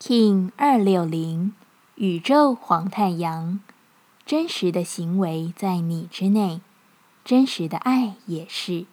[0.00, 1.54] King 二六零，
[1.96, 3.58] 宇宙黄太阳，
[4.24, 6.60] 真实的行为在你之内，
[7.24, 8.86] 真实的爱也是。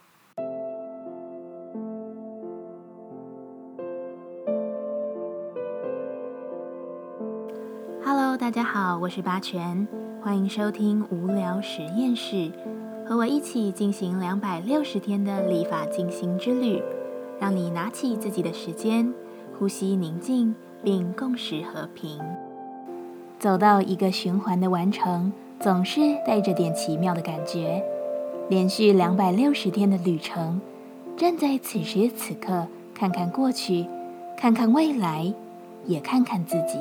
[8.04, 9.86] Hello，大家好，我是八全，
[10.20, 12.50] 欢迎收听无聊实验室，
[13.06, 16.82] 和我一起进行两百六十天的立法进行之旅，
[17.38, 19.14] 让你拿起自己的时间，
[19.56, 20.52] 呼吸宁静。
[20.82, 22.18] 并共识和平，
[23.38, 27.82] 走到一个循环的完成，总是带着点奇妙的感觉。
[28.48, 30.60] 连续两百六十天的旅程，
[31.16, 33.86] 站在此时此刻，看看过去，
[34.36, 35.32] 看看未来，
[35.84, 36.78] 也看看自己。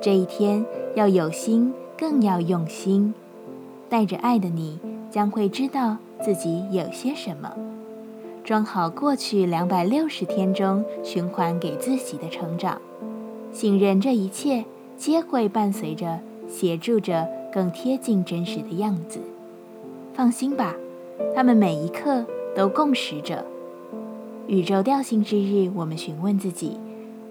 [0.00, 0.64] 这一天
[0.94, 3.12] 要有心，更要用心。
[3.90, 4.78] 带着爱的你，
[5.10, 7.54] 将会知道自己有些什么。
[8.44, 12.78] 装好过去两百六十天中循环给自己的成长，
[13.50, 14.62] 信任这一切
[14.98, 19.18] 皆会伴随着、协助着更贴近真实的样子。
[20.12, 20.74] 放心吧，
[21.34, 23.46] 他们每一刻都共识着。
[24.46, 26.78] 宇宙调性之日，我们询问自己：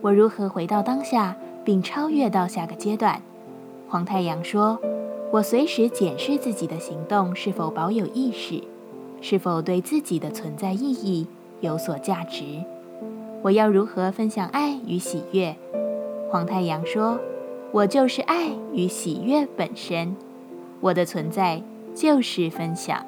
[0.02, 3.22] 我如何回到当下，并超越到下个阶段？
[3.88, 4.80] 黄太阳说：
[5.32, 8.64] 我随时检视自己的行动是否保有意识。
[9.24, 11.26] 是否对自己的存在意义
[11.62, 12.44] 有所价值？
[13.42, 15.56] 我要如何分享爱与喜悦？
[16.30, 17.18] 黄太阳说
[17.72, 20.14] ：“我就是爱与喜悦本身，
[20.82, 21.64] 我的存在
[21.96, 23.02] 就是分享。”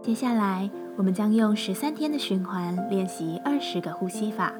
[0.00, 4.54] 接下来，我们将用十三天的循环练习二十个呼吸法。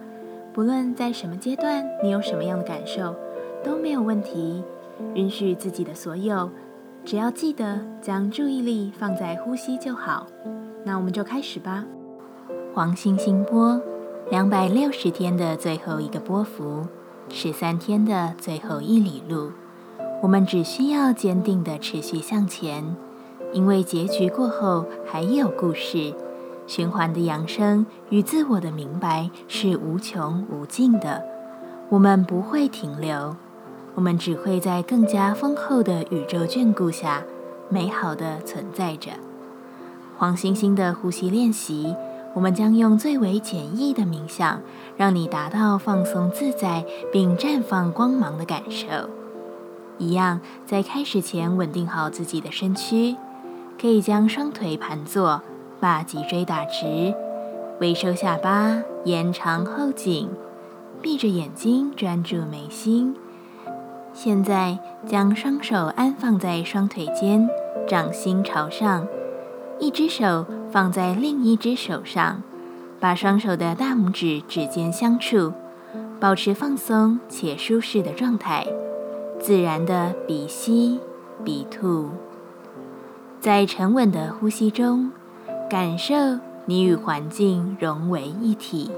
[0.52, 3.14] 不论在什么阶段，你有什么样的感受？
[3.64, 4.62] 都没有问题，
[5.14, 6.50] 允许自己的所有，
[7.04, 10.26] 只要记得将注意力放在呼吸就好。
[10.84, 11.84] 那我们就开始吧。
[12.74, 13.80] 黄星星波，
[14.30, 16.86] 两百六十天的最后一个波幅，
[17.28, 19.50] 十三天的最后一里路，
[20.22, 22.94] 我们只需要坚定的持续向前，
[23.52, 26.12] 因为结局过后还有故事。
[26.66, 31.22] 循环的扬升与自我的明白是无穷无尽的，
[31.90, 33.36] 我们不会停留。
[33.94, 37.22] 我们只会在更加丰厚的宇宙眷顾下，
[37.68, 39.12] 美好的存在着。
[40.18, 41.94] 黄星星的呼吸练习，
[42.34, 44.60] 我们将用最为简易的冥想，
[44.96, 48.86] 让你达到放松自在并绽放光芒的感受。
[49.98, 53.14] 一样，在开始前稳定好自己的身躯，
[53.80, 55.40] 可以将双腿盘坐，
[55.78, 57.14] 把脊椎打直，
[57.80, 60.28] 微收下巴，延长后颈，
[61.00, 63.14] 闭着眼睛专注眉心。
[64.14, 67.50] 现在将双手安放在双腿间，
[67.86, 69.08] 掌心朝上，
[69.80, 72.40] 一只手放在另一只手上，
[73.00, 75.52] 把双手的大拇指指尖相触，
[76.20, 78.64] 保持放松且舒适的状态，
[79.40, 81.00] 自然的鼻吸
[81.44, 82.10] 鼻吐，
[83.40, 85.10] 在沉稳的呼吸中，
[85.68, 86.14] 感受
[86.66, 88.92] 你与环境融为一体，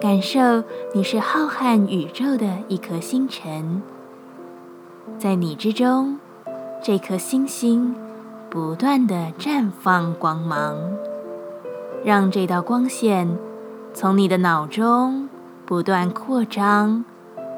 [0.00, 3.80] 感受你是浩瀚宇宙的一颗星辰。
[5.16, 6.18] 在你之中，
[6.82, 7.94] 这颗星星
[8.50, 10.76] 不断的绽放光芒，
[12.04, 13.38] 让这道光线
[13.94, 15.28] 从你的脑中
[15.64, 17.04] 不断扩张，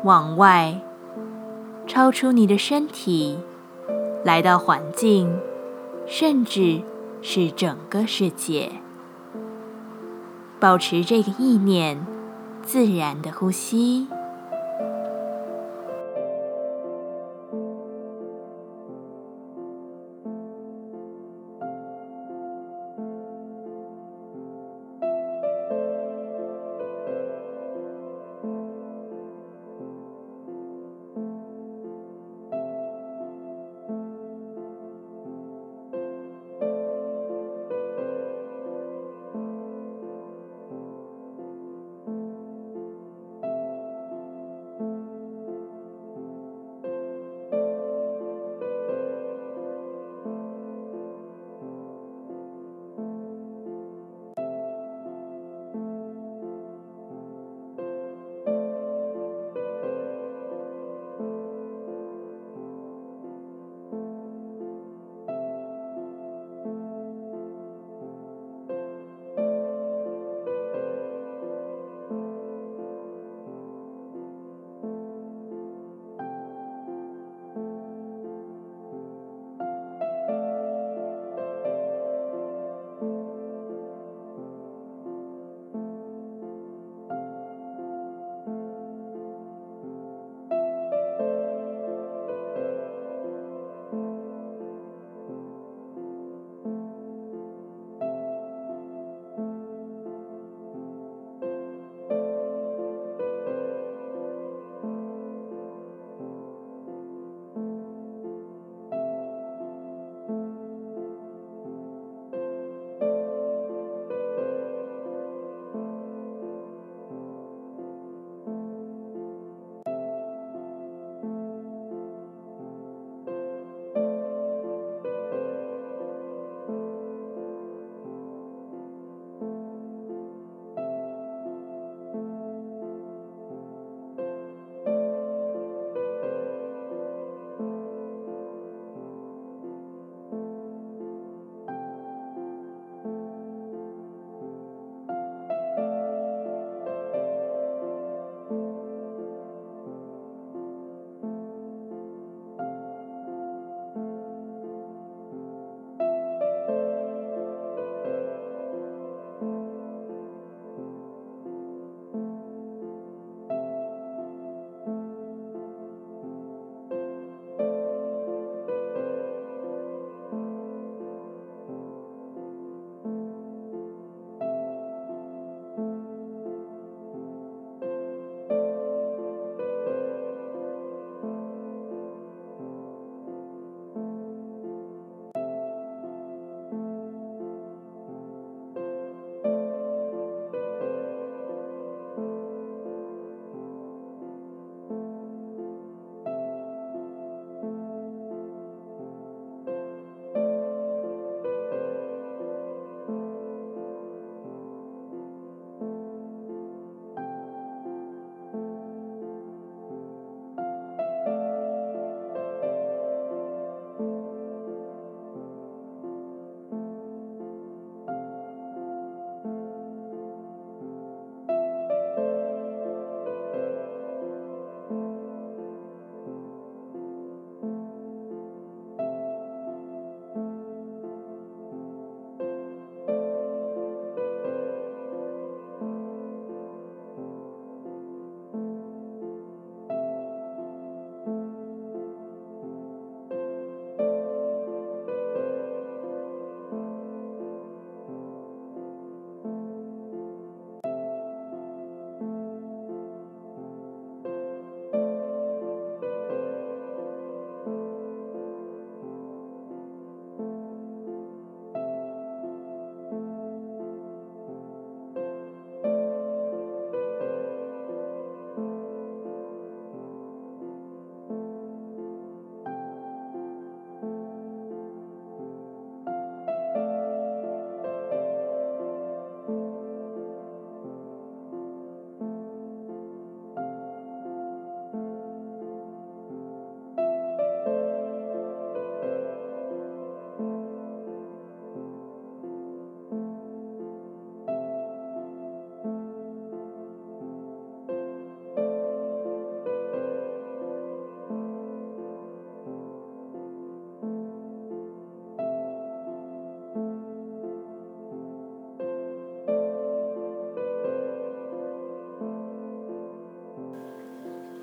[0.05, 0.81] 往外，
[1.87, 3.39] 超出你的身体，
[4.25, 5.39] 来到环境，
[6.07, 6.83] 甚至
[7.23, 8.73] 是整个世界。
[10.59, 12.07] 保持这个意念，
[12.63, 14.09] 自然的呼吸。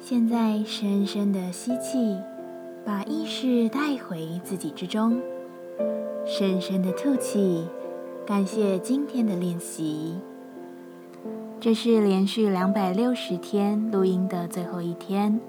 [0.09, 2.15] 现在深深的吸气，
[2.85, 5.19] 把意识带回自己之中；
[6.25, 7.67] 深深的吐气，
[8.25, 10.15] 感谢今天的练习。
[11.59, 15.41] 这是连续两百六十天录音的最后一天。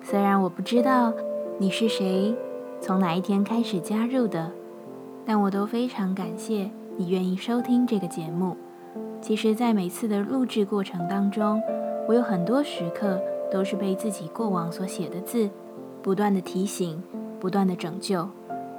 [0.00, 1.12] 虽然我不知道
[1.58, 2.32] 你是谁，
[2.80, 4.52] 从哪一天开始加入的，
[5.26, 8.56] 但我都非常感谢你愿意收听这个节目。
[9.20, 11.60] 其实，在每次的录制过程当中，
[12.06, 13.20] 我有很多时刻。
[13.50, 15.48] 都是被自己过往所写的字
[16.02, 17.02] 不断的提醒，
[17.40, 18.28] 不断的拯救，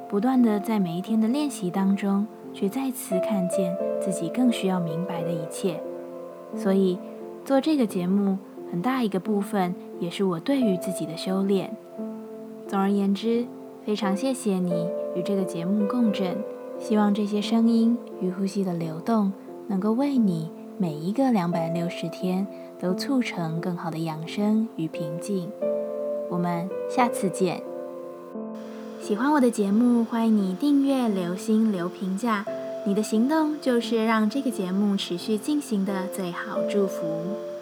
[0.09, 5.81] 不断的在每一天的练习当中，去再次看见自己更需要明白的一切。
[6.55, 6.97] 所以
[7.43, 8.37] 做这个节目
[8.71, 11.75] 很大一个部分，也是我对于自己的修炼。
[12.67, 13.45] 总而言之，
[13.83, 16.35] 非常谢谢你与这个节目共振，
[16.79, 19.31] 希望这些声音与呼吸的流动，
[19.67, 22.45] 能够为你每一个两百六十天。
[22.79, 25.51] 都促成更好的养生与平静。
[26.29, 27.61] 我们下次见。
[29.01, 32.45] 喜欢我的节目，欢迎你订阅、留心、留评价。
[32.87, 37.54] 你的行动就是让这个节目持续进行的最好祝福。